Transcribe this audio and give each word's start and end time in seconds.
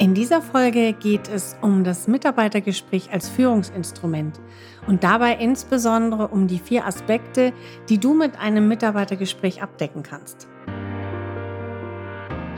In 0.00 0.14
dieser 0.14 0.40
Folge 0.40 0.92
geht 0.92 1.28
es 1.28 1.56
um 1.60 1.82
das 1.82 2.06
Mitarbeitergespräch 2.06 3.10
als 3.10 3.28
Führungsinstrument 3.28 4.38
und 4.86 5.02
dabei 5.02 5.34
insbesondere 5.34 6.28
um 6.28 6.46
die 6.46 6.60
vier 6.60 6.86
Aspekte, 6.86 7.52
die 7.88 7.98
du 7.98 8.14
mit 8.14 8.38
einem 8.38 8.68
Mitarbeitergespräch 8.68 9.60
abdecken 9.60 10.04
kannst. 10.04 10.46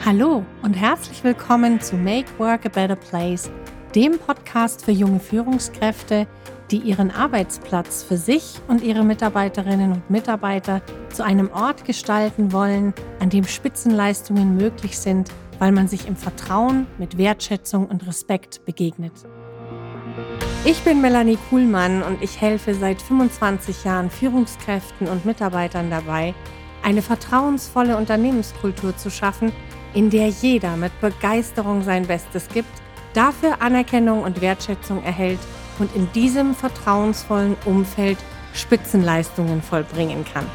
Hallo 0.04 0.44
und 0.60 0.74
herzlich 0.74 1.24
willkommen 1.24 1.80
zu 1.80 1.96
Make 1.96 2.28
Work 2.36 2.66
a 2.66 2.68
Better 2.68 2.96
Place, 2.96 3.50
dem 3.94 4.18
Podcast 4.18 4.84
für 4.84 4.92
junge 4.92 5.20
Führungskräfte, 5.20 6.26
die 6.70 6.76
ihren 6.76 7.10
Arbeitsplatz 7.10 8.02
für 8.02 8.18
sich 8.18 8.60
und 8.68 8.82
ihre 8.82 9.02
Mitarbeiterinnen 9.02 9.92
und 9.92 10.10
Mitarbeiter 10.10 10.82
zu 11.08 11.24
einem 11.24 11.50
Ort 11.52 11.86
gestalten 11.86 12.52
wollen, 12.52 12.92
an 13.18 13.30
dem 13.30 13.44
Spitzenleistungen 13.44 14.58
möglich 14.58 14.98
sind 14.98 15.30
weil 15.60 15.70
man 15.70 15.86
sich 15.86 16.08
im 16.08 16.16
Vertrauen 16.16 16.88
mit 16.98 17.16
Wertschätzung 17.16 17.86
und 17.86 18.04
Respekt 18.08 18.64
begegnet. 18.64 19.12
Ich 20.64 20.82
bin 20.82 21.00
Melanie 21.00 21.38
Kuhlmann 21.48 22.02
und 22.02 22.22
ich 22.22 22.40
helfe 22.40 22.74
seit 22.74 23.00
25 23.00 23.84
Jahren 23.84 24.10
Führungskräften 24.10 25.06
und 25.06 25.24
Mitarbeitern 25.24 25.90
dabei, 25.90 26.34
eine 26.82 27.02
vertrauensvolle 27.02 27.96
Unternehmenskultur 27.96 28.96
zu 28.96 29.10
schaffen, 29.10 29.52
in 29.94 30.10
der 30.10 30.28
jeder 30.28 30.76
mit 30.76 30.98
Begeisterung 31.00 31.82
sein 31.82 32.06
Bestes 32.06 32.48
gibt, 32.48 32.70
dafür 33.12 33.60
Anerkennung 33.60 34.22
und 34.22 34.40
Wertschätzung 34.40 35.02
erhält 35.04 35.40
und 35.78 35.94
in 35.94 36.10
diesem 36.12 36.54
vertrauensvollen 36.54 37.56
Umfeld 37.64 38.18
Spitzenleistungen 38.54 39.62
vollbringen 39.62 40.24
kann. 40.24 40.46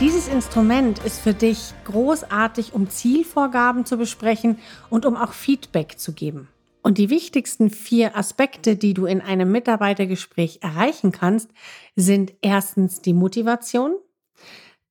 Dieses 0.00 0.28
Instrument 0.28 1.04
ist 1.04 1.18
für 1.18 1.34
dich 1.34 1.74
großartig, 1.84 2.72
um 2.72 2.88
Zielvorgaben 2.88 3.84
zu 3.84 3.96
besprechen 3.96 4.60
und 4.90 5.04
um 5.04 5.16
auch 5.16 5.32
Feedback 5.32 5.98
zu 5.98 6.12
geben. 6.12 6.46
Und 6.82 6.98
die 6.98 7.10
wichtigsten 7.10 7.68
vier 7.68 8.16
Aspekte, 8.16 8.76
die 8.76 8.94
du 8.94 9.06
in 9.06 9.20
einem 9.20 9.50
Mitarbeitergespräch 9.50 10.60
erreichen 10.62 11.10
kannst, 11.10 11.50
sind 11.96 12.32
erstens 12.42 13.02
die 13.02 13.12
Motivation, 13.12 13.96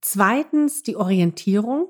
zweitens 0.01 0.83
die 0.83 0.97
Orientierung, 0.97 1.87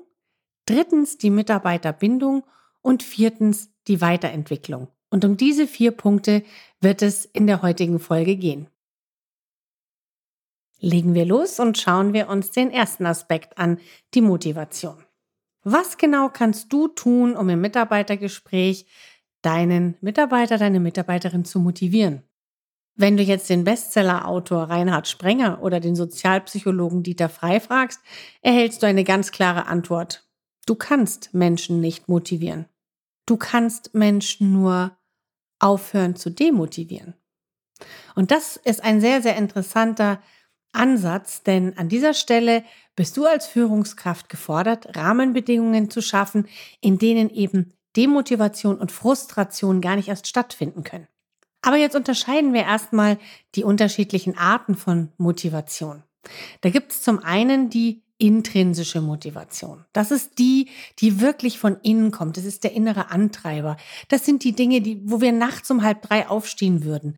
drittens 0.66 1.18
die 1.18 1.30
Mitarbeiterbindung 1.30 2.44
und 2.82 3.02
viertens 3.02 3.72
die 3.88 4.00
Weiterentwicklung. 4.00 4.86
Und 5.10 5.24
um 5.24 5.36
diese 5.36 5.66
vier 5.66 5.90
Punkte 5.90 6.44
wird 6.80 7.02
es 7.02 7.24
in 7.24 7.48
der 7.48 7.62
heutigen 7.62 7.98
Folge 7.98 8.36
gehen. 8.36 8.68
Legen 10.80 11.14
wir 11.14 11.24
los 11.24 11.58
und 11.58 11.76
schauen 11.78 12.12
wir 12.12 12.28
uns 12.28 12.50
den 12.50 12.70
ersten 12.70 13.06
Aspekt 13.06 13.58
an, 13.58 13.78
die 14.14 14.20
Motivation. 14.20 15.04
Was 15.64 15.98
genau 15.98 16.28
kannst 16.28 16.72
du 16.72 16.88
tun, 16.88 17.36
um 17.36 17.48
im 17.48 17.60
Mitarbeitergespräch 17.60 18.86
deinen 19.42 19.96
Mitarbeiter, 20.00 20.56
deine 20.56 20.80
Mitarbeiterin 20.80 21.44
zu 21.44 21.58
motivieren? 21.58 22.22
Wenn 22.94 23.16
du 23.16 23.22
jetzt 23.22 23.48
den 23.48 23.64
Bestsellerautor 23.64 24.64
Reinhard 24.64 25.06
Sprenger 25.06 25.62
oder 25.62 25.78
den 25.78 25.94
Sozialpsychologen 25.94 27.02
Dieter 27.02 27.28
Frei 27.28 27.60
fragst, 27.60 28.00
erhältst 28.42 28.82
du 28.82 28.86
eine 28.86 29.04
ganz 29.04 29.30
klare 29.30 29.66
Antwort. 29.66 30.28
Du 30.66 30.74
kannst 30.74 31.32
Menschen 31.32 31.80
nicht 31.80 32.08
motivieren. 32.08 32.66
Du 33.26 33.36
kannst 33.36 33.94
Menschen 33.94 34.52
nur 34.52 34.96
aufhören 35.60 36.16
zu 36.16 36.30
demotivieren. 36.30 37.14
Und 38.14 38.30
das 38.30 38.56
ist 38.56 38.82
ein 38.82 39.00
sehr, 39.00 39.22
sehr 39.22 39.36
interessanter 39.36 40.20
Ansatz, 40.72 41.42
denn 41.42 41.76
an 41.78 41.88
dieser 41.88 42.14
Stelle 42.14 42.64
bist 42.96 43.16
du 43.16 43.26
als 43.26 43.46
Führungskraft 43.46 44.28
gefordert, 44.28 44.96
Rahmenbedingungen 44.96 45.90
zu 45.90 46.02
schaffen, 46.02 46.46
in 46.80 46.98
denen 46.98 47.30
eben 47.30 47.72
Demotivation 47.96 48.76
und 48.76 48.92
Frustration 48.92 49.80
gar 49.80 49.96
nicht 49.96 50.08
erst 50.08 50.26
stattfinden 50.26 50.84
können. 50.84 51.08
Aber 51.62 51.76
jetzt 51.76 51.96
unterscheiden 51.96 52.52
wir 52.52 52.62
erstmal 52.62 53.18
die 53.54 53.64
unterschiedlichen 53.64 54.38
Arten 54.38 54.74
von 54.74 55.10
Motivation. 55.16 56.04
Da 56.60 56.70
gibt 56.70 56.92
es 56.92 57.02
zum 57.02 57.18
einen 57.20 57.70
die 57.70 58.02
intrinsische 58.18 59.00
Motivation. 59.00 59.84
Das 59.92 60.10
ist 60.10 60.38
die, 60.38 60.68
die 60.98 61.20
wirklich 61.20 61.58
von 61.58 61.78
innen 61.82 62.10
kommt. 62.10 62.36
Das 62.36 62.44
ist 62.44 62.64
der 62.64 62.72
innere 62.72 63.10
Antreiber. 63.10 63.76
Das 64.08 64.24
sind 64.24 64.44
die 64.44 64.52
Dinge, 64.52 64.80
die, 64.80 65.00
wo 65.04 65.20
wir 65.20 65.32
nachts 65.32 65.70
um 65.70 65.82
halb 65.82 66.02
drei 66.02 66.28
aufstehen 66.28 66.84
würden. 66.84 67.16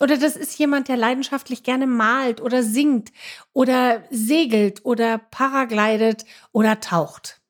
Oder 0.00 0.16
das 0.16 0.36
ist 0.36 0.58
jemand, 0.58 0.88
der 0.88 0.96
leidenschaftlich 0.96 1.62
gerne 1.62 1.86
malt 1.86 2.40
oder 2.40 2.62
singt 2.62 3.12
oder 3.52 4.02
segelt 4.10 4.84
oder 4.84 5.18
paraglidet 5.18 6.24
oder 6.52 6.80
taucht. 6.80 7.40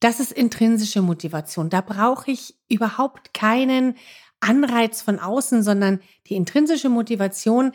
Das 0.00 0.18
ist 0.18 0.32
intrinsische 0.32 1.00
Motivation. 1.00 1.70
Da 1.70 1.80
brauche 1.80 2.30
ich 2.30 2.56
überhaupt 2.68 3.34
keinen 3.34 3.96
Anreiz 4.40 5.00
von 5.00 5.20
außen, 5.20 5.62
sondern 5.62 6.00
die 6.26 6.34
intrinsische 6.34 6.88
Motivation 6.88 7.72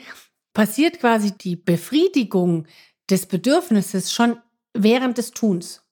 passiert 0.54 1.00
quasi 1.00 1.32
die 1.32 1.56
Befriedigung 1.56 2.68
des 3.10 3.28
Bedürfnisses 3.28 4.12
schon 4.12 4.38
während 4.74 5.18
des 5.18 5.32
Tuns. 5.32 5.84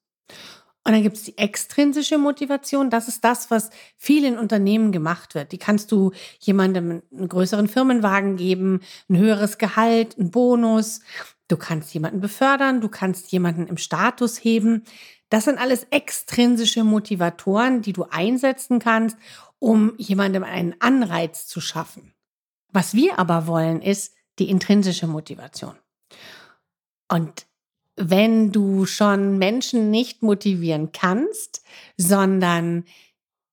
Und 0.88 0.94
dann 0.94 1.02
gibt 1.02 1.18
es 1.18 1.24
die 1.24 1.38
extrinsische 1.40 2.20
Motivation. 2.20 2.92
Das 2.92 3.08
ist 3.08 3.24
das, 3.24 3.50
was 3.50 3.72
viel 3.98 4.24
in 4.24 4.38
Unternehmen 4.38 4.92
gemacht 4.92 5.34
wird. 5.34 5.52
Die 5.52 5.58
kannst 5.58 5.92
du 5.92 6.12
jemandem 6.40 7.02
einen 7.12 7.28
größeren 7.28 7.68
Firmenwagen 7.68 8.38
geben, 8.38 8.82
ein 9.10 9.18
höheres 9.18 9.58
Gehalt, 9.58 10.18
einen 10.20 10.30
Bonus. 10.30 11.02
Du 11.48 11.58
kannst 11.58 11.92
jemanden 11.96 12.22
befördern, 12.22 12.82
du 12.82 12.90
kannst 12.90 13.32
jemanden 13.32 13.66
im 13.66 13.78
Status 13.78 14.44
heben. 14.44 14.84
Das 15.30 15.46
sind 15.46 15.58
alles 15.58 15.88
extrinsische 15.90 16.84
Motivatoren, 16.84 17.82
die 17.82 17.94
du 17.94 18.04
einsetzen 18.04 18.78
kannst, 18.78 19.18
um 19.58 19.94
jemandem 19.98 20.44
einen 20.44 20.76
Anreiz 20.80 21.48
zu 21.48 21.62
schaffen. 21.62 22.14
Was 22.72 22.94
wir 22.94 23.18
aber 23.18 23.48
wollen, 23.48 23.82
ist 23.82 24.14
die 24.38 24.50
intrinsische 24.50 25.08
Motivation. 25.08 25.76
Und 27.08 27.48
wenn 27.96 28.52
du 28.52 28.86
schon 28.86 29.38
Menschen 29.38 29.90
nicht 29.90 30.22
motivieren 30.22 30.92
kannst, 30.92 31.64
sondern 31.98 32.86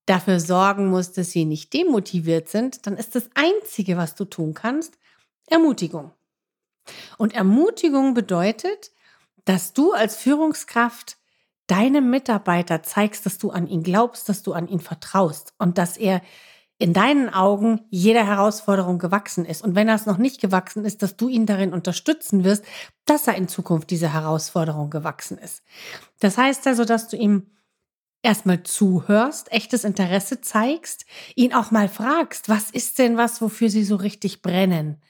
dafür 0.07 0.41
sorgen 0.41 0.91
musst, 0.91 1.17
dass 1.17 1.31
sie 1.31 1.45
nicht 1.45 1.73
demotiviert 1.73 2.49
sind, 2.49 2.87
dann 2.87 2.97
ist 2.97 3.15
das 3.15 3.31
Einzige, 3.35 3.97
was 3.97 4.15
du 4.15 4.25
tun 4.25 4.55
kannst, 4.55 4.99
Ermutigung. 5.47 6.13
Und 7.19 7.35
Ermutigung 7.35 8.15
bedeutet, 8.15 8.91
dass 9.45 9.73
du 9.73 9.93
als 9.93 10.17
Führungskraft 10.17 11.17
deinem 11.69 12.11
Mitarbeiter 12.11 12.83
zeigst, 12.83 13.25
dass 13.27 13.39
du 13.39 13.51
an 13.51 13.69
ihn 13.69 13.83
glaubst, 13.83 14.29
dass 14.29 14.43
du 14.43 14.53
an 14.53 14.69
ihn 14.69 14.81
vertraust 14.81 15.55
und 15.59 15.79
dass 15.79 15.97
er 15.97 16.21
in 16.83 16.93
deinen 16.93 17.33
Augen 17.33 17.83
jeder 17.91 18.27
Herausforderung 18.27 18.99
gewachsen 18.99 19.45
ist. 19.45 19.63
Und 19.63 19.77
wenn 19.77 19.87
er 19.87 19.95
es 19.95 20.05
noch 20.05 20.19
nicht 20.19 20.41
gewachsen 20.41 20.85
ist, 20.85 21.01
dass 21.01 21.17
du 21.17 21.29
ihn 21.29 21.47
darin 21.47 21.73
unterstützen 21.73 22.43
wirst, 22.43 22.65
dass 23.05 23.29
er 23.29 23.37
in 23.37 23.47
Zukunft 23.47 23.91
dieser 23.91 24.13
Herausforderung 24.13 24.91
gewachsen 24.91 25.39
ist. 25.39 25.63
Das 26.19 26.37
heißt 26.39 26.67
also, 26.67 26.85
dass 26.85 27.07
du 27.07 27.17
ihm 27.17 27.47
erstmal 28.21 28.65
zuhörst, 28.65 29.53
echtes 29.53 29.85
Interesse 29.85 30.41
zeigst, 30.41 31.07
ihn 31.37 31.55
auch 31.55 31.71
mal 31.71 31.89
fragst, 31.89 32.49
was 32.49 32.73
ist 32.73 32.99
denn 32.99 33.17
was, 33.17 33.41
wofür 33.41 33.71
sie 33.71 33.85
so 33.85 33.95
richtig 33.95 34.43
brennen? 34.43 35.01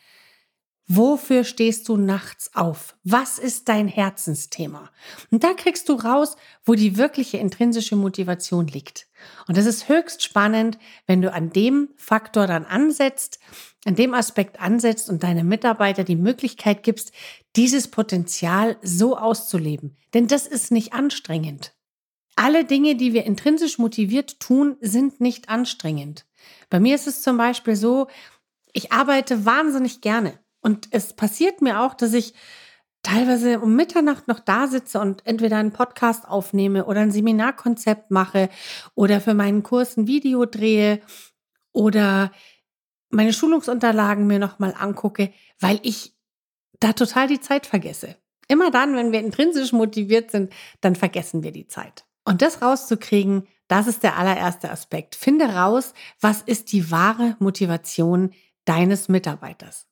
Wofür 0.89 1.45
stehst 1.45 1.89
du 1.89 1.97
nachts 1.97 2.51
auf? 2.55 2.97
Was 3.05 3.39
ist 3.39 3.69
dein 3.69 3.87
Herzensthema? 3.87 4.91
Und 5.31 5.45
da 5.45 5.55
kriegst 5.55 5.89
du 5.89 5.95
raus, 5.95 6.37
wo 6.65 6.75
die 6.75 6.97
wirkliche 6.97 7.39
intrinsische 7.39 7.95
Motivation 7.95 8.67
liegt. 8.67 9.07
Und 9.47 9.57
das 9.57 9.67
ist 9.67 9.89
höchst 9.89 10.23
spannend, 10.23 10.79
wenn 11.07 11.23
du 11.23 11.33
an 11.33 11.51
dem 11.51 11.91
Faktor 11.97 12.47
dann 12.47 12.65
ansetzt, 12.65 13.39
an 13.85 13.95
dem 13.95 14.13
Aspekt 14.13 14.61
ansetzt 14.61 15.09
und 15.09 15.23
deine 15.23 15.45
Mitarbeiter 15.45 16.03
die 16.03 16.17
Möglichkeit 16.17 16.83
gibst, 16.83 17.13
dieses 17.55 17.89
Potenzial 17.89 18.77
so 18.83 19.17
auszuleben. 19.17 19.97
Denn 20.15 20.27
das 20.27 20.47
ist 20.47 20.73
nicht 20.73 20.93
anstrengend. 20.93 21.75
Alle 22.35 22.65
Dinge, 22.65 22.97
die 22.97 23.13
wir 23.13 23.25
intrinsisch 23.25 23.79
motiviert 23.79 24.41
tun, 24.41 24.77
sind 24.81 25.21
nicht 25.21 25.49
anstrengend. 25.49 26.27
Bei 26.71 26.81
mir 26.81 26.95
ist 26.95 27.07
es 27.07 27.23
zum 27.23 27.37
Beispiel 27.37 27.77
so, 27.77 28.09
ich 28.73 28.91
arbeite 28.91 29.45
wahnsinnig 29.45 30.01
gerne. 30.01 30.39
Und 30.63 30.89
es 30.91 31.13
passiert 31.13 31.61
mir 31.61 31.83
auch, 31.83 31.95
dass 31.95 32.15
ich 32.15 32.35
teilweise 33.03 33.61
um 33.61 33.75
Mitternacht 33.75 34.29
noch 34.29 34.39
da 34.39 34.69
sitze 34.69 35.01
und 35.01 35.27
entweder 35.27 35.57
einen 35.57 35.73
Podcast 35.73 36.27
aufnehme 36.27 36.87
oder 36.87 37.01
ein 37.01 37.11
Seminarkonzept 37.11 38.11
mache 38.11 38.49
oder 38.95 39.21
für 39.21 39.35
meinen 39.35 39.63
Kurs 39.63 39.97
ein 39.97 40.07
Video 40.07 40.47
drehe 40.47 41.01
oder 41.73 42.33
meine 43.11 43.33
Schulungsunterlagen 43.33 44.27
mir 44.27 44.39
nochmal 44.39 44.75
angucke, 44.79 45.33
weil 45.61 45.81
ich 45.83 46.15
da 46.81 46.93
total 46.93 47.27
die 47.27 47.41
Zeit 47.41 47.67
vergesse. 47.67 48.17
Immer 48.49 48.71
dann, 48.71 48.97
wenn 48.97 49.13
wir 49.13 49.21
intrinsisch 49.21 49.73
motiviert 49.73 50.31
sind, 50.31 50.53
dann 50.81 50.97
vergessen 50.97 51.43
wir 51.43 51.53
die 51.53 51.67
Zeit. 51.67 52.05
Und 52.25 52.43
das 52.43 52.63
rauszukriegen, 52.63 53.47
das 53.69 53.87
ist 53.87 54.03
der 54.03 54.17
allererste 54.17 54.71
Aspekt. 54.71 55.15
Finde 55.15 55.47
raus, 55.47 55.93
was 56.21 56.43
ist 56.43 56.73
die 56.73 56.91
wahre 56.91 57.37
Motivation 57.39 58.33
deines 58.65 59.09
Mitarbeiters. 59.09 59.87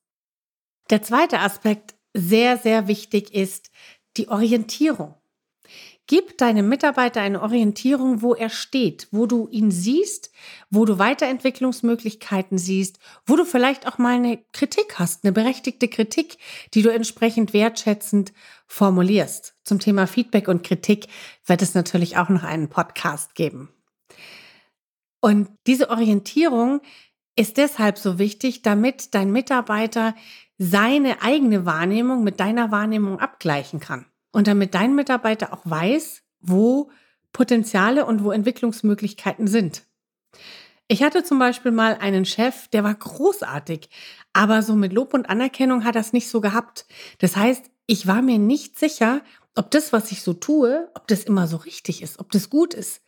Der 0.89 1.01
zweite 1.01 1.39
Aspekt, 1.39 1.95
sehr, 2.13 2.57
sehr 2.57 2.87
wichtig 2.87 3.33
ist 3.33 3.71
die 4.17 4.27
Orientierung. 4.27 5.15
Gib 6.07 6.37
deinem 6.37 6.67
Mitarbeiter 6.67 7.21
eine 7.21 7.41
Orientierung, 7.41 8.21
wo 8.21 8.33
er 8.33 8.49
steht, 8.49 9.07
wo 9.11 9.27
du 9.27 9.47
ihn 9.49 9.71
siehst, 9.71 10.31
wo 10.69 10.83
du 10.83 10.99
Weiterentwicklungsmöglichkeiten 10.99 12.57
siehst, 12.57 12.99
wo 13.25 13.37
du 13.37 13.45
vielleicht 13.45 13.87
auch 13.87 13.97
mal 13.97 14.15
eine 14.15 14.43
Kritik 14.51 14.99
hast, 14.99 15.23
eine 15.23 15.31
berechtigte 15.31 15.87
Kritik, 15.87 16.37
die 16.73 16.81
du 16.81 16.89
entsprechend 16.89 17.53
wertschätzend 17.53 18.33
formulierst. 18.67 19.55
Zum 19.63 19.79
Thema 19.79 20.05
Feedback 20.05 20.49
und 20.49 20.63
Kritik 20.63 21.07
wird 21.45 21.61
es 21.61 21.75
natürlich 21.75 22.17
auch 22.17 22.27
noch 22.27 22.43
einen 22.43 22.67
Podcast 22.67 23.35
geben. 23.35 23.69
Und 25.21 25.47
diese 25.65 25.91
Orientierung 25.91 26.81
ist 27.37 27.55
deshalb 27.55 27.97
so 27.97 28.19
wichtig, 28.19 28.63
damit 28.63 29.13
dein 29.15 29.31
Mitarbeiter 29.31 30.15
seine 30.63 31.23
eigene 31.23 31.65
Wahrnehmung 31.65 32.23
mit 32.23 32.39
deiner 32.39 32.69
Wahrnehmung 32.69 33.19
abgleichen 33.19 33.79
kann. 33.79 34.05
Und 34.31 34.45
damit 34.45 34.75
dein 34.75 34.93
Mitarbeiter 34.93 35.53
auch 35.53 35.61
weiß, 35.63 36.21
wo 36.39 36.91
Potenziale 37.33 38.05
und 38.05 38.23
wo 38.23 38.31
Entwicklungsmöglichkeiten 38.31 39.47
sind. 39.47 39.81
Ich 40.87 41.01
hatte 41.01 41.23
zum 41.23 41.39
Beispiel 41.39 41.71
mal 41.71 41.97
einen 41.99 42.25
Chef, 42.25 42.67
der 42.67 42.83
war 42.83 42.93
großartig, 42.93 43.89
aber 44.33 44.61
so 44.61 44.75
mit 44.75 44.93
Lob 44.93 45.15
und 45.15 45.27
Anerkennung 45.31 45.83
hat 45.83 45.95
er 45.95 46.01
es 46.01 46.13
nicht 46.13 46.29
so 46.29 46.41
gehabt. 46.41 46.85
Das 47.17 47.35
heißt, 47.35 47.71
ich 47.87 48.05
war 48.05 48.21
mir 48.21 48.37
nicht 48.37 48.77
sicher, 48.77 49.21
ob 49.55 49.71
das, 49.71 49.91
was 49.91 50.11
ich 50.11 50.21
so 50.21 50.33
tue, 50.33 50.91
ob 50.93 51.07
das 51.07 51.23
immer 51.23 51.47
so 51.47 51.57
richtig 51.57 52.03
ist, 52.03 52.19
ob 52.19 52.31
das 52.31 52.51
gut 52.51 52.75
ist. 52.75 53.01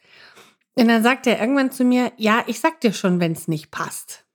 Und 0.73 0.87
dann 0.87 1.03
sagt 1.03 1.27
er 1.27 1.39
irgendwann 1.39 1.71
zu 1.71 1.83
mir, 1.83 2.13
ja, 2.17 2.43
ich 2.47 2.59
sag 2.59 2.81
dir 2.81 2.93
schon, 2.93 3.19
wenn 3.19 3.33
es 3.33 3.47
nicht 3.47 3.69
passt. 3.69 4.25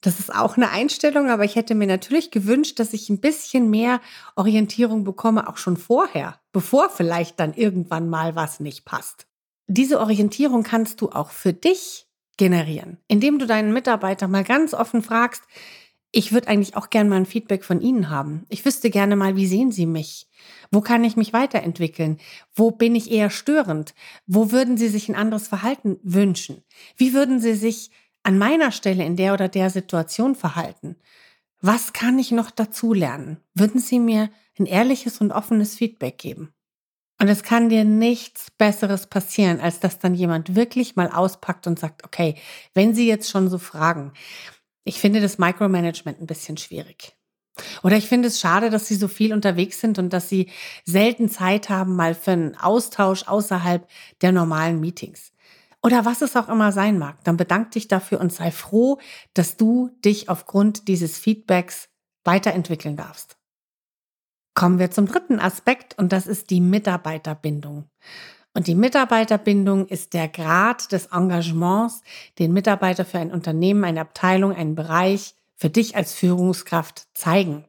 Das 0.00 0.18
ist 0.18 0.34
auch 0.34 0.56
eine 0.56 0.70
Einstellung, 0.70 1.28
aber 1.28 1.44
ich 1.44 1.56
hätte 1.56 1.74
mir 1.74 1.86
natürlich 1.86 2.30
gewünscht, 2.30 2.78
dass 2.78 2.94
ich 2.94 3.10
ein 3.10 3.20
bisschen 3.20 3.68
mehr 3.68 4.00
Orientierung 4.34 5.04
bekomme, 5.04 5.48
auch 5.48 5.58
schon 5.58 5.76
vorher, 5.76 6.40
bevor 6.52 6.88
vielleicht 6.88 7.38
dann 7.38 7.52
irgendwann 7.52 8.08
mal 8.08 8.34
was 8.34 8.60
nicht 8.60 8.84
passt. 8.84 9.26
Diese 9.66 10.00
Orientierung 10.00 10.62
kannst 10.62 11.00
du 11.00 11.10
auch 11.10 11.30
für 11.30 11.52
dich 11.52 12.08
generieren, 12.38 12.96
indem 13.08 13.38
du 13.38 13.46
deinen 13.46 13.72
Mitarbeiter 13.72 14.26
mal 14.26 14.44
ganz 14.44 14.72
offen 14.72 15.02
fragst, 15.02 15.42
ich 16.12 16.32
würde 16.32 16.48
eigentlich 16.48 16.76
auch 16.76 16.90
gerne 16.90 17.08
mal 17.08 17.16
ein 17.16 17.26
Feedback 17.26 17.64
von 17.64 17.80
Ihnen 17.80 18.10
haben. 18.10 18.44
Ich 18.48 18.64
wüsste 18.64 18.90
gerne 18.90 19.14
mal, 19.14 19.36
wie 19.36 19.46
sehen 19.46 19.70
Sie 19.70 19.86
mich? 19.86 20.28
Wo 20.72 20.80
kann 20.80 21.04
ich 21.04 21.16
mich 21.16 21.32
weiterentwickeln? 21.32 22.18
Wo 22.52 22.72
bin 22.72 22.96
ich 22.96 23.12
eher 23.12 23.30
störend? 23.30 23.94
Wo 24.26 24.50
würden 24.50 24.76
Sie 24.76 24.88
sich 24.88 25.08
ein 25.08 25.14
anderes 25.14 25.46
Verhalten 25.46 25.98
wünschen? 26.02 26.64
Wie 26.96 27.14
würden 27.14 27.38
Sie 27.38 27.54
sich 27.54 27.92
an 28.22 28.38
meiner 28.38 28.72
Stelle 28.72 29.04
in 29.04 29.16
der 29.16 29.34
oder 29.34 29.48
der 29.48 29.70
Situation 29.70 30.34
verhalten? 30.34 30.96
Was 31.60 31.92
kann 31.92 32.18
ich 32.18 32.30
noch 32.30 32.50
dazulernen? 32.50 33.38
Würden 33.54 33.80
Sie 33.80 33.98
mir 33.98 34.30
ein 34.58 34.66
ehrliches 34.66 35.20
und 35.20 35.32
offenes 35.32 35.74
Feedback 35.74 36.18
geben? 36.18 36.54
Und 37.20 37.28
es 37.28 37.42
kann 37.42 37.68
dir 37.68 37.84
nichts 37.84 38.50
Besseres 38.50 39.06
passieren, 39.06 39.60
als 39.60 39.78
dass 39.78 39.98
dann 39.98 40.14
jemand 40.14 40.54
wirklich 40.54 40.96
mal 40.96 41.08
auspackt 41.08 41.66
und 41.66 41.78
sagt, 41.78 42.02
okay, 42.04 42.36
wenn 42.72 42.94
Sie 42.94 43.06
jetzt 43.06 43.28
schon 43.28 43.50
so 43.50 43.58
fragen, 43.58 44.14
ich 44.84 45.00
finde 45.00 45.20
das 45.20 45.36
Micromanagement 45.36 46.18
ein 46.18 46.26
bisschen 46.26 46.56
schwierig. 46.56 47.14
Oder 47.82 47.98
ich 47.98 48.08
finde 48.08 48.28
es 48.28 48.40
schade, 48.40 48.70
dass 48.70 48.86
Sie 48.86 48.94
so 48.94 49.06
viel 49.06 49.34
unterwegs 49.34 49.80
sind 49.80 49.98
und 49.98 50.14
dass 50.14 50.30
Sie 50.30 50.48
selten 50.86 51.28
Zeit 51.28 51.68
haben, 51.68 51.94
mal 51.94 52.14
für 52.14 52.30
einen 52.30 52.56
Austausch 52.56 53.28
außerhalb 53.28 53.86
der 54.22 54.32
normalen 54.32 54.80
Meetings 54.80 55.32
oder 55.82 56.04
was 56.04 56.22
es 56.22 56.36
auch 56.36 56.48
immer 56.48 56.72
sein 56.72 56.98
mag, 56.98 57.24
dann 57.24 57.36
bedank 57.36 57.70
dich 57.70 57.88
dafür 57.88 58.20
und 58.20 58.32
sei 58.32 58.50
froh, 58.50 58.98
dass 59.34 59.56
du 59.56 59.90
dich 60.04 60.28
aufgrund 60.28 60.88
dieses 60.88 61.16
Feedbacks 61.16 61.88
weiterentwickeln 62.24 62.96
darfst. 62.96 63.38
Kommen 64.54 64.78
wir 64.78 64.90
zum 64.90 65.06
dritten 65.06 65.38
Aspekt 65.38 65.96
und 65.96 66.12
das 66.12 66.26
ist 66.26 66.50
die 66.50 66.60
Mitarbeiterbindung. 66.60 67.88
Und 68.52 68.66
die 68.66 68.74
Mitarbeiterbindung 68.74 69.86
ist 69.86 70.12
der 70.12 70.28
Grad 70.28 70.92
des 70.92 71.06
Engagements, 71.06 72.02
den 72.38 72.52
Mitarbeiter 72.52 73.04
für 73.04 73.18
ein 73.18 73.30
Unternehmen, 73.30 73.84
eine 73.84 74.00
Abteilung, 74.00 74.52
einen 74.54 74.74
Bereich 74.74 75.34
für 75.54 75.70
dich 75.70 75.94
als 75.94 76.12
Führungskraft 76.14 77.06
zeigen. 77.14 77.64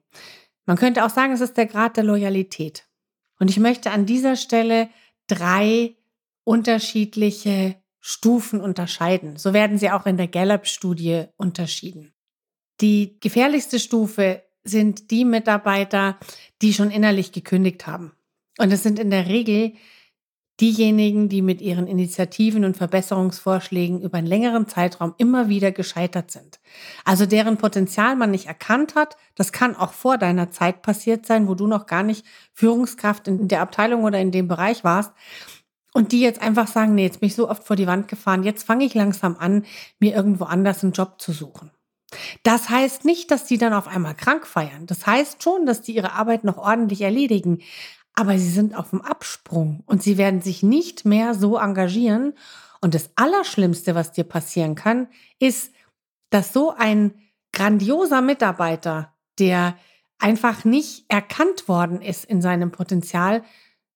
Man 0.66 0.78
könnte 0.78 1.06
auch 1.06 1.10
sagen, 1.10 1.34
es 1.34 1.42
ist 1.42 1.58
der 1.58 1.68
Grad 1.68 1.98
der 1.98 2.04
Loyalität. 2.04 2.88
Und 3.40 3.50
ich 3.50 3.60
möchte 3.60 3.92
an 3.92 4.06
dieser 4.06 4.36
Stelle 4.36 4.90
drei 5.28 5.96
unterschiedliche 6.44 7.81
Stufen 8.02 8.60
unterscheiden. 8.60 9.38
So 9.38 9.54
werden 9.54 9.78
sie 9.78 9.92
auch 9.92 10.06
in 10.06 10.18
der 10.18 10.28
Gallup-Studie 10.28 11.26
unterschieden. 11.38 12.14
Die 12.82 13.20
gefährlichste 13.20 13.80
Stufe 13.80 14.42
sind 14.64 15.12
die 15.12 15.24
Mitarbeiter, 15.24 16.18
die 16.62 16.74
schon 16.74 16.92
innerlich 16.92 17.32
gekündigt 17.32 17.88
haben. 17.88 18.12
Und 18.58 18.72
es 18.72 18.84
sind 18.84 19.00
in 19.00 19.12
der 19.12 19.28
Regel 19.28 19.74
diejenigen, 20.60 21.28
die 21.30 21.42
mit 21.42 21.62
ihren 21.62 21.88
Initiativen 21.88 22.66
und 22.66 22.78
Verbesserungsvorschlägen 22.78 24.02
über 24.02 24.20
einen 24.20 24.28
längeren 24.28 24.68
Zeitraum 24.68 25.16
immer 25.18 25.50
wieder 25.50 25.72
gescheitert 25.72 26.30
sind. 26.30 26.60
Also 27.04 27.26
deren 27.26 27.58
Potenzial 27.58 28.16
man 28.16 28.32
nicht 28.32 28.46
erkannt 28.46 28.94
hat. 28.96 29.18
Das 29.36 29.52
kann 29.52 29.76
auch 29.76 29.94
vor 29.94 30.18
deiner 30.18 30.52
Zeit 30.52 30.84
passiert 30.84 31.26
sein, 31.26 31.48
wo 31.48 31.56
du 31.56 31.66
noch 31.66 31.88
gar 31.88 32.04
nicht 32.04 32.26
Führungskraft 32.54 33.28
in 33.28 33.48
der 33.48 33.62
Abteilung 33.62 34.04
oder 34.04 34.20
in 34.20 34.32
dem 34.32 34.48
Bereich 34.48 34.84
warst. 34.84 35.12
Und 35.94 36.14
die 36.14 36.22
jetzt 36.22 36.42
einfach 36.42 36.68
sagen, 36.68 36.96
nee, 36.96 37.04
jetzt 37.04 37.20
bin 37.20 37.28
ich 37.28 37.36
so 37.36 37.50
oft 37.50 37.64
vor 37.64 37.76
die 37.76 37.88
Wand 37.88 38.08
gefahren, 38.08 38.44
jetzt 38.44 38.64
fange 38.64 38.86
ich 38.86 38.94
langsam 38.94 39.36
an, 39.38 39.66
mir 40.00 40.16
irgendwo 40.16 40.46
anders 40.46 40.84
einen 40.84 40.94
Job 40.94 41.22
zu 41.22 41.34
suchen. 41.34 41.72
Das 42.44 42.70
heißt 42.70 43.06
nicht, 43.06 43.32
dass 43.32 43.46
die 43.46 43.58
dann 43.58 43.74
auf 43.74 43.88
einmal 43.88 44.16
krank 44.16 44.48
feiern. 44.48 44.86
Das 44.86 45.06
heißt 45.06 45.44
schon, 45.44 45.66
dass 45.66 45.82
die 45.82 45.96
ihre 45.96 46.14
Arbeit 46.14 46.44
noch 46.44 46.58
ordentlich 46.58 47.02
erledigen. 47.02 47.60
Aber 48.14 48.38
sie 48.38 48.50
sind 48.50 48.76
auf 48.76 48.90
dem 48.90 49.02
Absprung 49.02 49.84
und 49.86 50.04
sie 50.04 50.18
werden 50.18 50.42
sich 50.42 50.64
nicht 50.64 51.06
mehr 51.06 51.34
so 51.34 51.58
engagieren. 51.58 52.34
Und 52.82 52.94
das 52.94 53.12
Allerschlimmste, 53.16 53.96
was 53.96 54.12
dir 54.12 54.26
passieren 54.26 54.76
kann, 54.76 55.08
ist, 55.40 55.74
dass 56.30 56.52
so 56.52 56.74
ein 56.76 57.14
grandioser 57.54 58.22
Mitarbeiter, 58.22 59.14
der 59.40 59.78
einfach 60.20 60.66
nicht 60.66 61.06
erkannt 61.08 61.68
worden 61.68 62.02
ist 62.02 62.26
in 62.26 62.42
seinem 62.42 62.72
Potenzial, 62.72 63.44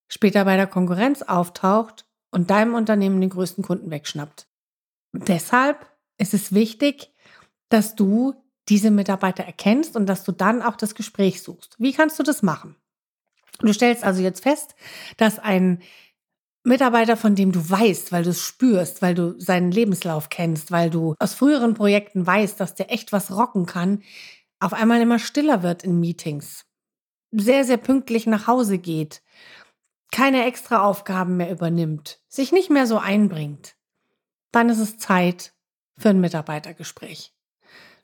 später 0.08 0.44
bei 0.44 0.56
der 0.56 0.66
Konkurrenz 0.66 1.22
auftaucht 1.22 2.06
und 2.30 2.50
deinem 2.50 2.74
Unternehmen 2.74 3.20
den 3.20 3.30
größten 3.30 3.64
Kunden 3.64 3.90
wegschnappt. 3.90 4.46
deshalb 5.12 5.86
ist 6.18 6.34
es 6.34 6.52
wichtig, 6.52 7.12
dass 7.68 7.94
du 7.94 8.34
diese 8.68 8.90
Mitarbeiter 8.90 9.44
erkennst 9.44 9.96
und 9.96 10.06
dass 10.06 10.24
du 10.24 10.32
dann 10.32 10.62
auch 10.62 10.76
das 10.76 10.94
Gespräch 10.94 11.42
suchst. 11.42 11.76
Wie 11.78 11.92
kannst 11.92 12.18
du 12.18 12.22
das 12.22 12.42
machen? 12.42 12.76
Du 13.60 13.72
stellst 13.72 14.04
also 14.04 14.22
jetzt 14.22 14.42
fest, 14.42 14.74
dass 15.16 15.38
ein 15.38 15.82
Mitarbeiter, 16.64 17.16
von 17.16 17.36
dem 17.36 17.52
du 17.52 17.70
weißt, 17.70 18.10
weil 18.10 18.24
du 18.24 18.30
es 18.30 18.42
spürst, 18.42 19.00
weil 19.00 19.14
du 19.14 19.38
seinen 19.38 19.70
Lebenslauf 19.70 20.30
kennst, 20.30 20.72
weil 20.72 20.90
du 20.90 21.14
aus 21.20 21.34
früheren 21.34 21.74
Projekten 21.74 22.26
weißt, 22.26 22.58
dass 22.58 22.74
der 22.74 22.92
echt 22.92 23.12
was 23.12 23.30
rocken 23.30 23.66
kann, 23.66 24.02
auf 24.58 24.72
einmal 24.72 25.00
immer 25.00 25.20
stiller 25.20 25.62
wird 25.62 25.84
in 25.84 26.00
Meetings, 26.00 26.64
sehr, 27.30 27.64
sehr 27.64 27.76
pünktlich 27.76 28.26
nach 28.26 28.46
Hause 28.48 28.78
geht, 28.78 29.22
keine 30.12 30.44
extra 30.44 30.82
Aufgaben 30.82 31.36
mehr 31.36 31.50
übernimmt, 31.50 32.20
sich 32.28 32.52
nicht 32.52 32.70
mehr 32.70 32.86
so 32.86 32.98
einbringt, 32.98 33.76
dann 34.52 34.68
ist 34.68 34.78
es 34.78 34.98
Zeit 34.98 35.52
für 35.98 36.10
ein 36.10 36.20
Mitarbeitergespräch. 36.20 37.34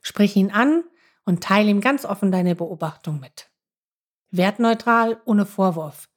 Sprich 0.01 0.35
ihn 0.35 0.51
an 0.51 0.83
und 1.25 1.43
teile 1.43 1.69
ihm 1.69 1.81
ganz 1.81 2.05
offen 2.05 2.31
deine 2.31 2.55
Beobachtung 2.55 3.19
mit. 3.19 3.49
Wertneutral, 4.31 5.21
ohne 5.25 5.45
Vorwurf. 5.45 6.09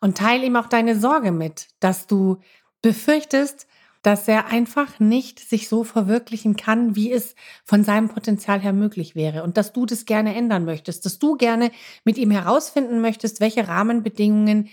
Und 0.00 0.18
teile 0.18 0.44
ihm 0.44 0.56
auch 0.56 0.66
deine 0.66 0.98
Sorge 0.98 1.30
mit, 1.30 1.68
dass 1.80 2.06
du 2.06 2.40
befürchtest, 2.82 3.66
dass 4.02 4.26
er 4.26 4.46
einfach 4.46 4.98
nicht 4.98 5.38
sich 5.38 5.68
so 5.68 5.84
verwirklichen 5.84 6.56
kann, 6.56 6.96
wie 6.96 7.12
es 7.12 7.36
von 7.64 7.84
seinem 7.84 8.08
Potenzial 8.08 8.60
her 8.60 8.72
möglich 8.72 9.14
wäre 9.14 9.44
und 9.44 9.56
dass 9.56 9.72
du 9.72 9.86
das 9.86 10.04
gerne 10.06 10.34
ändern 10.34 10.64
möchtest, 10.64 11.06
dass 11.06 11.20
du 11.20 11.36
gerne 11.36 11.70
mit 12.04 12.18
ihm 12.18 12.32
herausfinden 12.32 13.00
möchtest, 13.00 13.40
welche 13.40 13.68
Rahmenbedingungen 13.68 14.68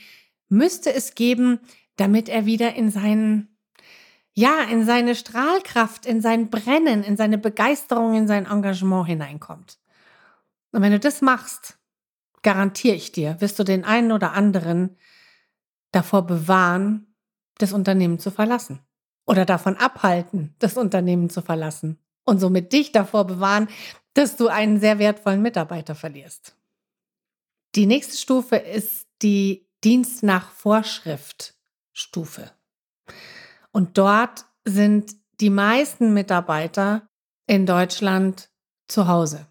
müsste 0.49 0.93
es 0.93 1.15
geben, 1.15 1.59
damit 1.95 2.29
er 2.29 2.45
wieder 2.45 2.75
in 2.75 2.91
seinen, 2.91 3.57
ja, 4.33 4.63
in 4.63 4.85
seine 4.85 5.15
Strahlkraft, 5.15 6.05
in 6.05 6.21
sein 6.21 6.49
Brennen, 6.49 7.03
in 7.03 7.17
seine 7.17 7.37
Begeisterung, 7.37 8.15
in 8.15 8.27
sein 8.27 8.45
Engagement 8.45 9.07
hineinkommt. 9.07 9.79
Und 10.71 10.81
wenn 10.81 10.91
du 10.91 10.99
das 10.99 11.21
machst, 11.21 11.77
garantiere 12.41 12.95
ich 12.95 13.11
dir, 13.11 13.39
wirst 13.39 13.59
du 13.59 13.63
den 13.63 13.83
einen 13.83 14.11
oder 14.11 14.33
anderen 14.33 14.97
davor 15.91 16.25
bewahren, 16.25 17.13
das 17.57 17.73
Unternehmen 17.73 18.19
zu 18.19 18.31
verlassen. 18.31 18.79
Oder 19.25 19.45
davon 19.45 19.77
abhalten, 19.77 20.55
das 20.59 20.77
Unternehmen 20.77 21.29
zu 21.29 21.41
verlassen. 21.41 21.99
Und 22.25 22.39
somit 22.39 22.73
dich 22.73 22.91
davor 22.91 23.25
bewahren, 23.25 23.67
dass 24.13 24.37
du 24.37 24.47
einen 24.47 24.79
sehr 24.79 24.99
wertvollen 24.99 25.41
Mitarbeiter 25.41 25.95
verlierst. 25.95 26.55
Die 27.75 27.85
nächste 27.85 28.17
Stufe 28.17 28.55
ist 28.55 29.07
die 29.21 29.68
Dienst 29.85 30.23
nach 30.23 30.51
Vorschrift 30.51 31.55
Stufe. 31.93 32.51
Und 33.71 33.97
dort 33.97 34.45
sind 34.65 35.15
die 35.39 35.49
meisten 35.49 36.13
Mitarbeiter 36.13 37.07
in 37.47 37.65
Deutschland 37.65 38.49
zu 38.89 39.07
Hause. 39.07 39.47